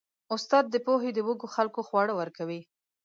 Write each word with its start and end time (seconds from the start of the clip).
استاد 0.35 0.65
د 0.69 0.75
پوهې 0.85 1.09
د 1.13 1.19
وږو 1.27 1.47
خلکو 1.55 1.79
خواړه 1.87 2.13
ورکوي. 2.19 2.61